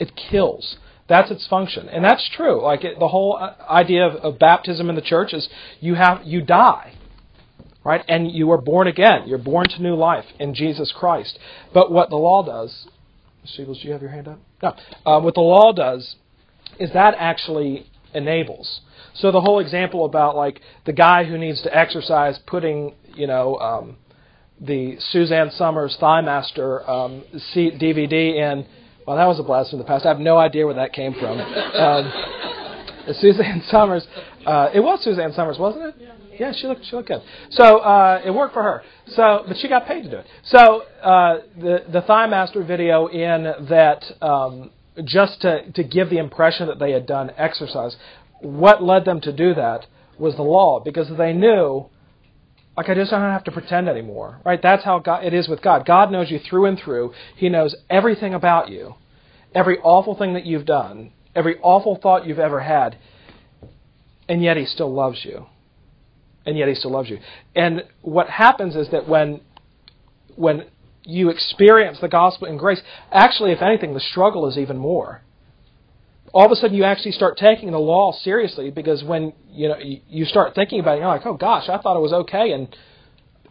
[0.00, 0.76] It kills.
[1.08, 2.60] That's its function, and that's true.
[2.60, 6.22] Like it, the whole uh, idea of, of baptism in the church is you have
[6.24, 6.95] you die
[7.86, 8.04] right?
[8.08, 9.28] And you are born again.
[9.28, 11.38] You're born to new life in Jesus Christ.
[11.72, 12.88] But what the law does,
[13.46, 14.40] Sheebles, do you have your hand up?
[14.60, 14.74] No.
[15.06, 16.16] Uh, what the law does
[16.80, 18.80] is that actually enables.
[19.14, 23.56] So the whole example about like the guy who needs to exercise putting, you know,
[23.58, 23.96] um,
[24.60, 27.22] the Suzanne Somers Thigh Master um,
[27.54, 28.66] DVD in.
[29.06, 30.04] Well, that was a blast from the past.
[30.04, 31.38] I have no idea where that came from.
[31.38, 32.65] Um,
[33.20, 34.06] Suzanne Somers.
[34.44, 35.94] Uh, it was Suzanne Somers, wasn't it?
[36.00, 36.12] Yeah.
[36.38, 37.22] Yeah, she looked she looked good.
[37.50, 38.82] So uh, it worked for her.
[39.06, 40.26] So, but she got paid to do it.
[40.44, 44.70] So uh, the the Thigh Master video in that um,
[45.04, 47.96] just to to give the impression that they had done exercise.
[48.40, 49.86] What led them to do that
[50.18, 51.88] was the law because they knew
[52.76, 54.60] like I just don't have to pretend anymore, right?
[54.62, 55.86] That's how God, it is with God.
[55.86, 57.14] God knows you through and through.
[57.34, 58.96] He knows everything about you,
[59.54, 62.96] every awful thing that you've done, every awful thought you've ever had,
[64.28, 65.46] and yet He still loves you,
[66.44, 67.18] and yet He still loves you.
[67.54, 69.40] And what happens is that when
[70.34, 70.66] when
[71.04, 75.22] you experience the gospel and grace, actually, if anything, the struggle is even more
[76.36, 79.76] all of a sudden you actually start taking the law seriously because when you know
[79.78, 82.68] you start thinking about it, you're like, oh gosh, I thought it was okay, and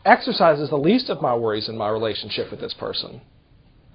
[0.06, 3.22] exercise is the least of my worries in my relationship with this person.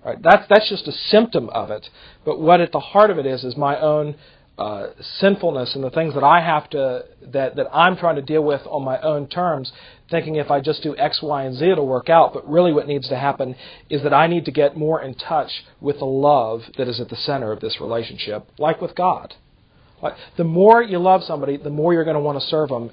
[0.04, 0.20] Right?
[0.22, 1.88] That's that's just a symptom of it.
[2.24, 4.16] But what at the heart of it is is my own
[4.58, 8.42] uh, sinfulness and the things that I have to that that I'm trying to deal
[8.42, 9.72] with on my own terms,
[10.10, 12.32] thinking if I just do X, Y, and Z it'll work out.
[12.34, 13.56] But really, what needs to happen
[13.88, 17.08] is that I need to get more in touch with the love that is at
[17.08, 19.34] the center of this relationship, like with God.
[20.02, 22.90] Like, the more you love somebody, the more you're going to want to serve them.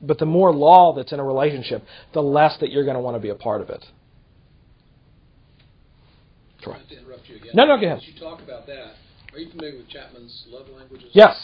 [0.00, 3.16] But the more law that's in a relationship, the less that you're going to want
[3.16, 3.84] to be a part of it.
[6.72, 6.82] Troy.
[6.88, 7.50] To interrupt you again.
[7.54, 7.98] No, no, go ahead.
[7.98, 8.92] As you talk about that,
[9.32, 11.08] are you familiar with Chapman's love languages?
[11.12, 11.36] Yes.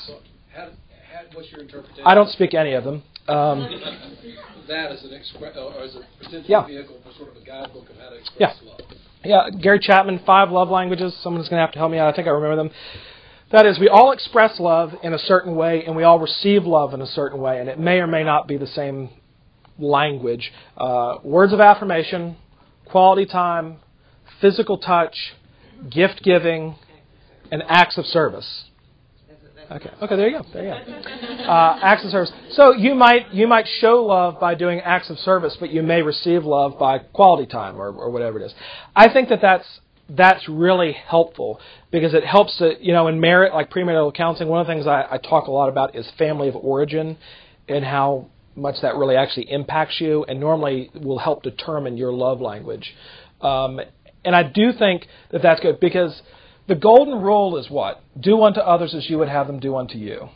[0.55, 0.69] How,
[1.13, 2.05] how, what's your interpretation?
[2.07, 3.03] I don't speak any of them.
[3.29, 3.61] Um,
[4.69, 6.67] that as an expre- or as a potential Yeah.
[6.67, 8.69] vehicle for sort of a guidebook of how to express Yeah.
[8.71, 8.81] love.
[9.25, 11.15] yeah, Gary Chapman, Five Love Languages.
[11.23, 12.13] Someone's going to have to help me out.
[12.13, 12.71] I think I remember them.
[13.53, 16.93] That is, we all express love in a certain way, and we all receive love
[16.93, 19.11] in a certain way, and it may or may not be the same
[19.79, 20.53] language.
[20.77, 22.37] Uh, words of affirmation,
[22.87, 23.77] quality time,
[24.41, 25.35] physical touch,
[25.91, 26.77] gift giving,
[27.51, 28.65] and acts of service.
[29.71, 29.91] Okay.
[30.03, 30.17] Okay.
[30.17, 30.47] There you go.
[30.53, 31.45] There you go.
[31.45, 32.33] Uh, acts of service.
[32.51, 36.03] So you might you might show love by doing acts of service, but you may
[36.03, 38.55] receive love by quality time or, or whatever it is.
[38.95, 43.55] I think that that's that's really helpful because it helps to you know in merit
[43.55, 44.51] like premarital counseling.
[44.51, 47.17] One of the things I, I talk a lot about is family of origin
[47.67, 52.41] and how much that really actually impacts you, and normally will help determine your love
[52.41, 52.95] language.
[53.41, 53.81] Um,
[54.25, 56.23] and I do think that that's good because
[56.67, 58.03] the golden rule is what?
[58.19, 60.29] Do unto others as you would have them do unto you.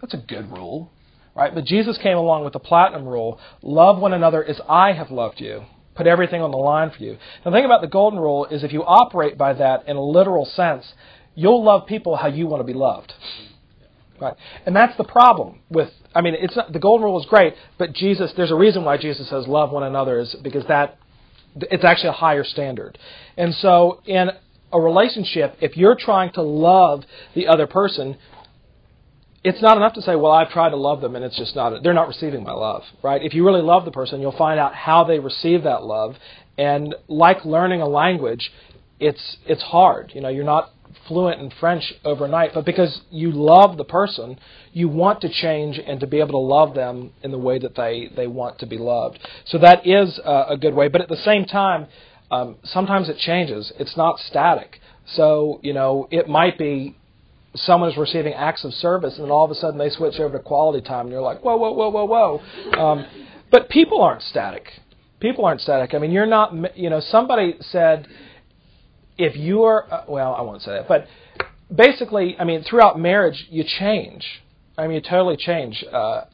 [0.00, 0.90] That's a good rule,
[1.34, 1.54] right?
[1.54, 5.40] But Jesus came along with the platinum rule love one another as I have loved
[5.40, 5.64] you.
[5.94, 7.18] Put everything on the line for you.
[7.44, 10.46] The thing about the golden rule is if you operate by that in a literal
[10.46, 10.94] sense,
[11.34, 13.12] you'll love people how you want to be loved.
[14.18, 14.34] Right?
[14.64, 17.92] And that's the problem with I mean it's not, the golden rule is great, but
[17.92, 20.98] Jesus there's a reason why Jesus says love one another is because that
[21.56, 22.98] it's actually a higher standard.
[23.36, 24.30] And so in
[24.72, 27.02] a relationship, if you're trying to love
[27.34, 28.16] the other person,
[29.42, 31.82] it's not enough to say, "Well, I've tried to love them and it's just not
[31.82, 33.22] they're not receiving my love." Right?
[33.22, 36.16] If you really love the person, you'll find out how they receive that love.
[36.58, 38.52] And like learning a language,
[38.98, 40.12] it's it's hard.
[40.14, 40.70] You know, you're not
[41.06, 44.38] fluent in French overnight, but because you love the person,
[44.72, 47.74] you want to change and to be able to love them in the way that
[47.74, 49.18] they, they want to be loved.
[49.46, 50.88] So that is a, a good way.
[50.88, 51.86] But at the same time,
[52.30, 53.72] um, sometimes it changes.
[53.78, 54.80] It's not static.
[55.06, 56.96] So, you know, it might be
[57.54, 60.38] someone is receiving acts of service and then all of a sudden they switch over
[60.38, 62.80] to quality time and you're like, whoa, whoa, whoa, whoa, whoa.
[62.80, 63.06] Um,
[63.50, 64.68] but people aren't static.
[65.18, 65.92] People aren't static.
[65.92, 68.06] I mean, you're not, you know, somebody said,
[69.20, 71.06] if you are, uh, well, I won't say that, but
[71.74, 74.24] basically, I mean, throughout marriage, you change.
[74.76, 75.84] I mean, you totally change.
[75.92, 76.24] Uh,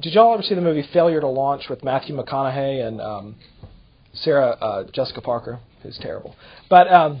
[0.00, 3.36] did y'all ever see the movie Failure to Launch with Matthew McConaughey and um,
[4.14, 6.36] Sarah uh, Jessica Parker, who's terrible,
[6.70, 7.20] but um,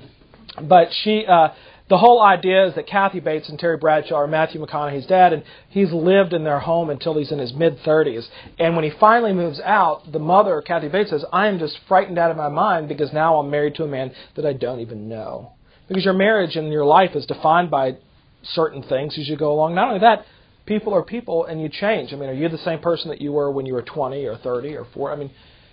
[0.68, 1.26] but she.
[1.26, 1.48] Uh,
[1.92, 5.42] the whole idea is that Kathy Bates and Terry Bradshaw are Matthew McConaughey's dad, and
[5.68, 8.26] he's lived in their home until he's in his mid 30s.
[8.58, 12.18] And when he finally moves out, the mother, Kathy Bates, says, I am just frightened
[12.18, 15.06] out of my mind because now I'm married to a man that I don't even
[15.06, 15.52] know.
[15.86, 17.98] Because your marriage and your life is defined by
[18.42, 19.74] certain things as you go along.
[19.74, 20.24] Not only that,
[20.64, 22.14] people are people and you change.
[22.14, 24.38] I mean, are you the same person that you were when you were 20 or
[24.38, 25.12] 30 or 40?
[25.12, 25.30] I mean,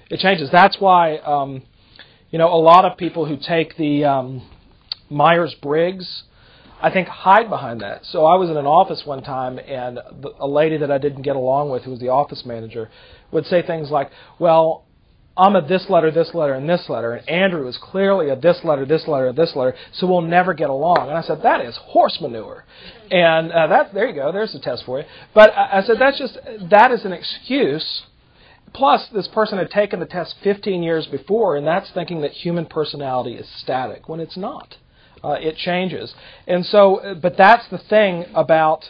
[0.10, 0.50] it changes.
[0.52, 1.62] That's why, um,
[2.30, 4.04] you know, a lot of people who take the.
[4.04, 4.50] Um,
[5.10, 6.24] Myers Briggs,
[6.82, 8.06] I think hide behind that.
[8.06, 10.00] So I was in an office one time, and
[10.39, 12.89] a lady that I didn't get along with, who was the office manager,
[13.32, 14.86] would say things like, "Well,
[15.39, 18.60] I'm a this letter, this letter, and this letter, and Andrew is clearly a this
[18.65, 21.08] letter, this letter, this letter, so we'll never get along.
[21.08, 22.65] And I said, that is horse manure.
[23.10, 25.06] And uh, that, there you go, there's the test for you.
[25.34, 26.38] But I, I said, that's just,
[26.69, 28.04] that is an excuse.
[28.74, 32.65] Plus, this person had taken the test 15 years before, and that's thinking that human
[32.65, 34.76] personality is static when it's not.
[35.24, 36.14] Uh, it changes.
[36.48, 38.86] And so, but that's the thing about,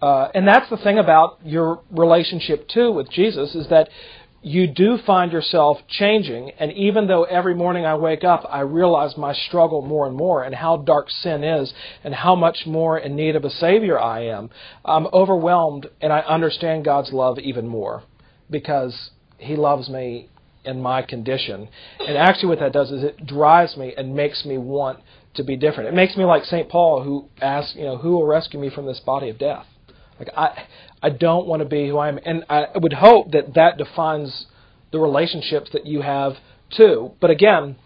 [0.00, 3.88] uh, and that's the thing about your relationship too with Jesus is that
[4.42, 6.52] you do find yourself changing.
[6.60, 10.44] And even though every morning I wake up, I realize my struggle more and more
[10.44, 11.74] and how dark sin is
[12.04, 14.50] and how much more in need of a Savior I am,
[14.84, 18.04] I'm overwhelmed and I understand God's love even more
[18.48, 20.28] because He loves me
[20.64, 21.68] in my condition.
[21.98, 25.00] And actually, what that does is it drives me and makes me want
[25.36, 25.88] to be different.
[25.88, 26.68] It makes me like St.
[26.68, 29.66] Paul, who asks, you know, who will rescue me from this body of death?
[30.18, 30.66] Like I,
[31.02, 34.46] I don't want to be who I am, and I would hope that that defines
[34.92, 36.34] the relationships that you have
[36.70, 37.12] too.
[37.20, 37.76] But again,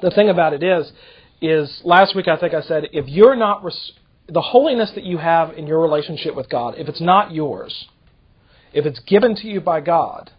[0.00, 0.92] the thing about it is,
[1.40, 3.92] is last week I think I said if you're not res-
[4.28, 7.86] the holiness that you have in your relationship with God, if it's not yours,
[8.72, 10.30] if it's given to you by God,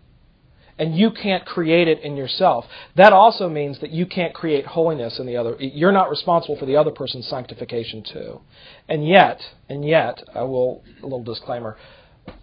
[0.78, 2.66] and you can't create it in yourself.
[2.96, 5.56] That also means that you can't create holiness in the other.
[5.60, 8.42] You're not responsible for the other person's sanctification too.
[8.90, 11.78] And yet, and yet, I will a little disclaimer.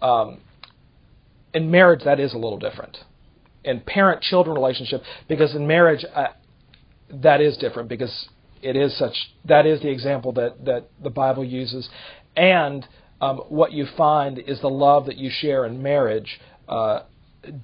[0.01, 0.39] Um,
[1.53, 2.97] in marriage, that is a little different.
[3.63, 6.27] In parent-children relationship, because in marriage, uh,
[7.09, 8.29] that is different because
[8.61, 9.13] it is such.
[9.45, 11.89] That is the example that that the Bible uses,
[12.35, 12.87] and
[13.19, 16.39] um, what you find is the love that you share in marriage.
[16.67, 17.01] Uh,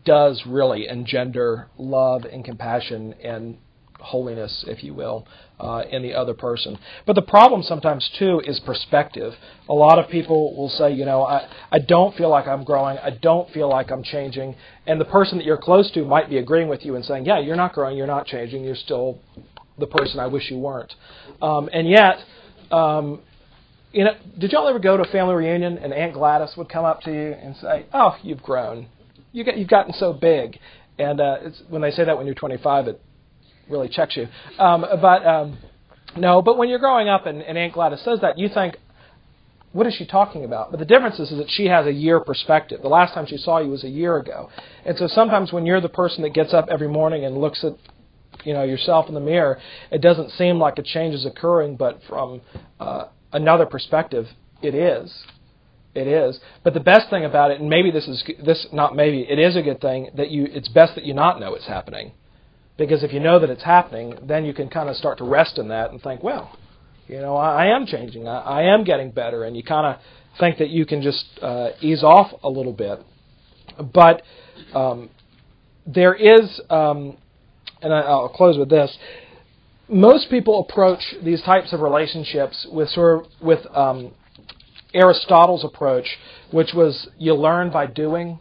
[0.04, 3.58] does really engender love and compassion and
[4.00, 5.28] holiness, if you will,
[5.60, 6.78] uh, in the other person.
[7.06, 9.34] But the problem sometimes too is perspective.
[9.70, 12.98] A lot of people will say, you know, I, I don't feel like I'm growing,
[13.00, 16.38] I don't feel like I'm changing, and the person that you're close to might be
[16.38, 19.20] agreeing with you and saying, yeah, you're not growing, you're not changing, you're still
[19.80, 20.94] the person I wish you weren't.
[21.42, 22.18] Um, and yet,
[22.72, 23.22] um,
[23.92, 26.86] you know, did y'all ever go to a family reunion and Aunt Gladys would come
[26.86, 28.88] up to you and say, "Oh, you've grown
[29.32, 30.60] you get, you've gotten so big.
[31.00, 33.02] And uh, it's, when they say that when you're 25, it
[33.70, 34.28] really checks you.
[34.58, 35.58] Um, but um,
[36.16, 38.78] no, but when you're growing up and, and Aunt Gladys says that, you think,
[39.74, 40.72] what is she talking about?
[40.72, 42.82] But the difference is, is that she has a year perspective.
[42.82, 44.50] The last time she saw you was a year ago.
[44.86, 47.74] And so sometimes when you're the person that gets up every morning and looks at
[48.44, 49.60] you know yourself in the mirror,
[49.92, 52.42] it doesn't seem like a change is occurring, but from
[52.80, 54.28] uh, another perspective,
[54.62, 55.14] it is.
[55.98, 56.40] It is.
[56.64, 59.56] But the best thing about it, and maybe this is this not maybe it is
[59.56, 60.46] a good thing that you.
[60.46, 62.12] It's best that you not know it's happening,
[62.78, 65.58] because if you know that it's happening, then you can kind of start to rest
[65.58, 66.56] in that and think, well,
[67.08, 68.28] you know, I, I am changing.
[68.28, 70.02] I, I am getting better, and you kind of
[70.40, 73.00] think that you can just uh, ease off a little bit.
[73.92, 74.22] But
[74.76, 75.10] um,
[75.88, 77.18] there is, um,
[77.82, 78.96] and I, I'll close with this
[79.90, 84.12] most people approach these types of relationships with sort of with um,
[84.98, 86.18] Aristotle's approach,
[86.52, 88.40] which was you learn by doing.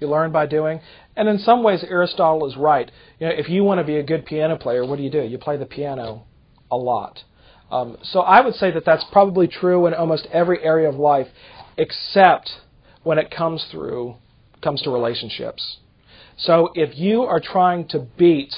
[0.00, 0.80] You learn by doing.
[1.16, 2.90] And in some ways, Aristotle is right.
[3.18, 5.22] You know, if you want to be a good piano player, what do you do?
[5.22, 6.24] You play the piano
[6.70, 7.22] a lot.
[7.70, 11.26] Um, so I would say that that's probably true in almost every area of life,
[11.76, 12.50] except
[13.02, 14.16] when it comes through
[14.62, 15.78] comes to relationships.
[16.38, 18.52] So if you are trying to beat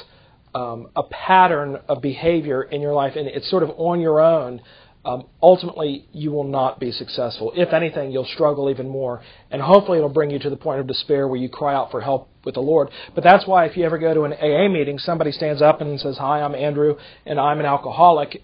[0.54, 4.60] um, a pattern of behavior in your life and it's sort of on your own,
[5.08, 7.50] um, ultimately you will not be successful.
[7.56, 9.22] If anything, you'll struggle even more.
[9.50, 12.02] And hopefully it'll bring you to the point of despair where you cry out for
[12.02, 12.90] help with the Lord.
[13.14, 15.98] But that's why if you ever go to an AA meeting, somebody stands up and
[15.98, 18.42] says, Hi, I'm Andrew, and I'm an alcoholic.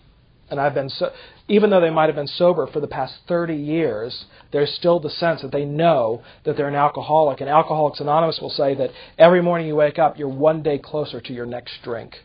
[0.50, 1.10] And I've been so,
[1.48, 5.10] even though they might have been sober for the past 30 years, there's still the
[5.10, 7.42] sense that they know that they're an alcoholic.
[7.42, 11.20] And Alcoholics Anonymous will say that every morning you wake up, you're one day closer
[11.20, 12.16] to your next drink.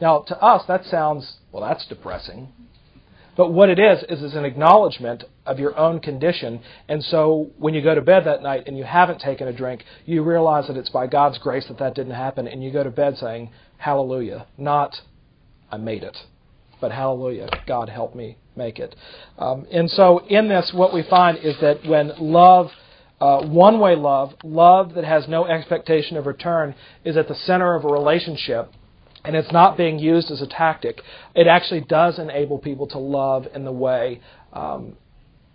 [0.00, 2.52] Now, to us, that sounds, well, that's depressing.
[3.40, 6.60] But what it is, is it's an acknowledgement of your own condition.
[6.90, 9.82] And so when you go to bed that night and you haven't taken a drink,
[10.04, 12.46] you realize that it's by God's grace that that didn't happen.
[12.46, 13.48] And you go to bed saying,
[13.78, 14.46] Hallelujah.
[14.58, 14.94] Not,
[15.72, 16.18] I made it.
[16.82, 18.94] But hallelujah, God help me make it.
[19.38, 22.68] Um, and so in this, what we find is that when love,
[23.22, 26.74] uh, one way love, love that has no expectation of return,
[27.06, 28.70] is at the center of a relationship,
[29.24, 31.00] and it's not being used as a tactic.
[31.34, 34.20] It actually does enable people to love in the way
[34.52, 34.96] um,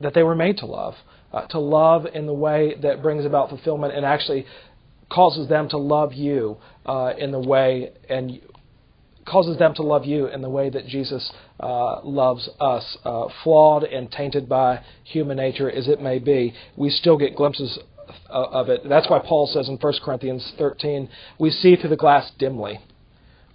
[0.01, 0.95] that they were made to love,
[1.33, 4.45] uh, to love in the way that brings about fulfillment and actually
[5.09, 8.39] causes them to love you uh, in the way and
[9.25, 12.97] causes them to love you in the way that Jesus uh, loves us.
[13.03, 17.79] Uh, flawed and tainted by human nature as it may be, we still get glimpses
[18.29, 18.87] of it.
[18.87, 21.09] That's why Paul says in 1 Corinthians 13,
[21.39, 22.79] we see through the glass dimly.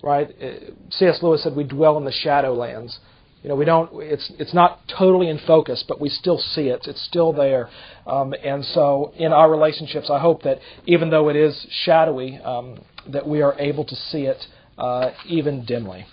[0.02, 0.28] Right?
[0.42, 1.18] Uh, C.S.
[1.22, 2.98] Lewis said we dwell in the shadowlands.
[3.42, 3.90] You know, we don't.
[3.94, 6.86] It's it's not totally in focus, but we still see it.
[6.86, 7.70] It's still there,
[8.06, 12.80] um, and so in our relationships, I hope that even though it is shadowy, um,
[13.08, 14.44] that we are able to see it
[14.76, 16.04] uh, even dimly.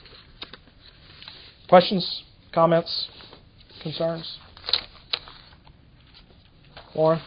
[1.67, 2.23] Questions,
[2.53, 3.09] comments,
[3.83, 4.37] concerns?
[6.95, 7.21] Lauren.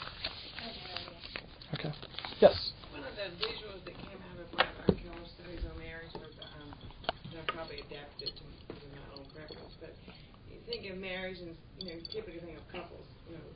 [1.74, 1.92] Okay.
[2.40, 2.72] Yes.
[2.90, 6.10] One of the visuals that came out of one of our Keller studies on marriage
[6.14, 6.74] was, um,
[7.30, 9.94] and I probably adapted it to, to my own preference, but
[10.50, 13.46] you think of marriage and, you know, you typically think of couples, you know,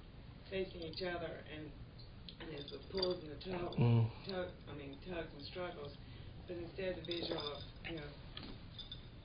[0.51, 1.67] facing each other and,
[2.41, 4.07] and there's the pulls and the tugs, Mm.
[4.27, 5.93] tug, I mean, tugs and struggles,
[6.47, 7.61] but instead the visual of,
[7.91, 8.11] you know,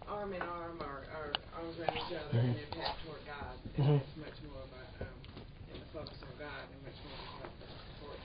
[0.10, 3.56] arm in arm or, or arms around each other and then path toward God.
[3.78, 4.02] And Mhm.
[4.02, 5.18] it's much more of a, um,
[5.70, 7.70] you know, focus on God and much more of a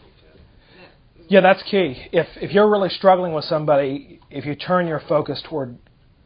[0.09, 0.41] each other.
[0.81, 0.91] That
[1.29, 2.09] Yeah, that's key.
[2.13, 5.79] If if you're really struggling with somebody, if you turn your focus toward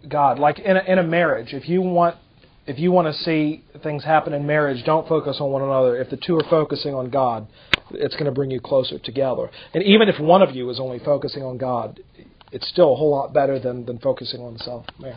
[0.07, 2.17] God, like in a, in a marriage, if you want
[2.69, 5.97] if you want to see things happen in marriage, don't focus on one another.
[5.97, 7.49] If the two are focusing on God,
[7.91, 9.51] it's going to bring you closer together.
[9.73, 11.99] And even if one of you is only focusing on God,
[12.53, 14.85] it's still a whole lot better than than focusing on self.
[15.01, 15.16] Mary.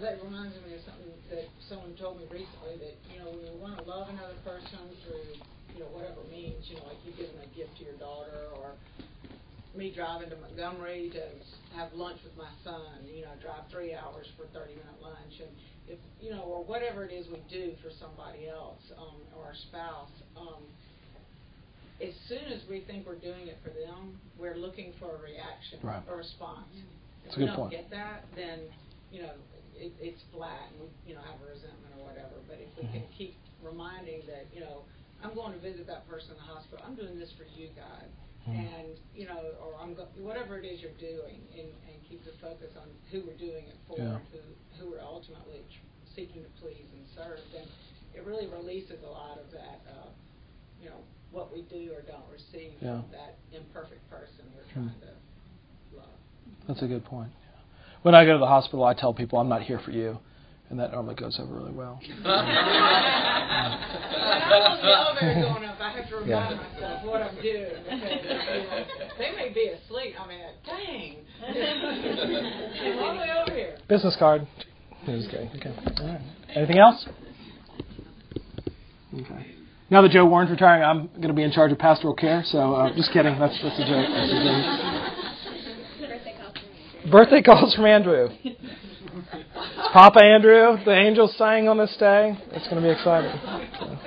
[0.00, 3.58] That reminds me of something that someone told me recently that, you know, when you
[3.58, 5.38] want to love another person through,
[5.74, 7.91] you know, whatever means, you know, like you giving a gift to your
[9.74, 14.26] me driving to Montgomery to have lunch with my son, you know, drive three hours
[14.36, 15.40] for 30 minute lunch.
[15.40, 15.50] And
[15.88, 19.54] if, you know, or whatever it is we do for somebody else um, or our
[19.68, 20.62] spouse, um,
[22.02, 25.78] as soon as we think we're doing it for them, we're looking for a reaction,
[25.82, 26.02] Right.
[26.08, 26.68] a response.
[27.24, 27.70] That's If we don't point.
[27.70, 28.60] get that, then,
[29.10, 29.32] you know,
[29.78, 32.36] it, it's flat and we, you know, have a resentment or whatever.
[32.48, 33.16] But if we can Mm-hmm.
[33.16, 34.82] keep reminding that, you know,
[35.22, 38.10] I'm going to visit that person in the hospital, I'm doing this for you, God.
[38.48, 38.58] Mhm.
[38.58, 42.32] And, you know, or I'm go- whatever it is you're doing and, and keep the
[42.42, 44.16] focus on who we're doing it for Yeah.
[44.18, 44.40] and who,
[44.78, 45.86] who we're ultimately tr-
[46.16, 47.66] seeking to please and serve, then
[48.14, 50.08] it really releases a lot of that, uh,
[50.82, 50.98] you know,
[51.30, 53.00] what we do or don't receive Yeah.
[53.00, 54.88] from that imperfect person we're Hmm.
[54.88, 56.18] trying to love.
[56.66, 57.30] That's a good point.
[58.02, 60.18] When I go to the hospital, I tell people I'm not here for you,
[60.72, 62.00] and that normally goes over really well.
[62.00, 62.48] When I'm
[64.64, 66.56] on the elevator going up, I have to remind Yeah.
[66.56, 68.84] myself what I'm doing because you know,
[69.18, 70.14] they may be asleep.
[70.18, 71.16] I mean, dang,
[71.46, 73.76] I'm all the way over here.
[73.86, 74.46] Business card.
[75.06, 75.50] No, just kidding.
[75.56, 75.74] Okay.
[76.00, 76.20] All right.
[76.54, 77.06] Anything else?
[79.14, 79.46] Okay.
[79.90, 82.42] Now that Joe Warren's retiring, I'm going to be in charge of pastoral care.
[82.46, 83.38] So uh, just kidding.
[83.38, 84.08] That's that's a joke.
[84.08, 84.62] That's a joke.
[86.08, 87.10] Birthday calls from Andrew.
[87.10, 88.28] Birthday calls from Andrew.
[89.92, 92.34] Papa Andrew, the angels sang on this day.
[92.52, 93.30] It's going to be exciting.
[93.78, 93.98] So,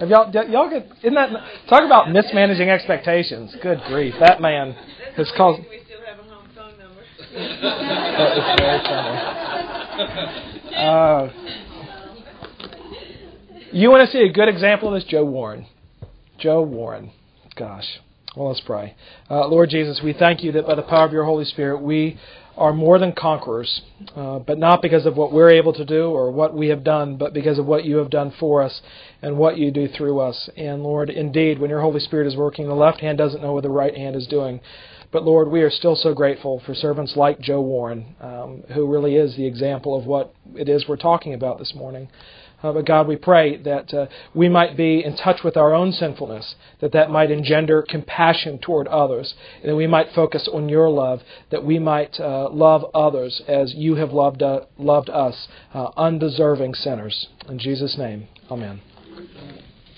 [0.00, 1.30] have y'all y'all get isn't that
[1.66, 3.56] talk about mismanaging expectations?
[3.62, 4.72] Good grief, that man
[5.16, 5.60] has caused.
[5.60, 7.00] we still have a home phone number.
[7.32, 9.16] That is very funny.
[10.76, 11.28] Uh,
[13.72, 15.04] you want to see a good example of this?
[15.10, 15.66] Joe Warren.
[16.38, 17.12] Joe Warren.
[17.56, 17.86] Gosh.
[18.36, 18.94] Well, let's pray.
[19.30, 22.18] Uh, Lord Jesus, we thank you that by the power of your Holy Spirit, we
[22.56, 23.80] are more than conquerors,
[24.16, 27.16] uh, but not because of what we're able to do or what we have done,
[27.16, 28.80] but because of what you have done for us
[29.22, 30.50] and what you do through us.
[30.56, 33.62] And Lord, indeed, when your Holy Spirit is working, the left hand doesn't know what
[33.62, 34.60] the right hand is doing.
[35.12, 39.16] But Lord, we are still so grateful for servants like Joe Warren, um, who really
[39.16, 42.08] is the example of what it is we're talking about this morning.
[42.62, 45.92] Uh, but God, we pray that uh, we might be in touch with our own
[45.92, 50.90] sinfulness, that that might engender compassion toward others, and that we might focus on your
[50.90, 55.90] love, that we might uh, love others as you have loved, uh, loved us, uh,
[55.96, 57.28] undeserving sinners.
[57.48, 58.80] In Jesus' name, amen.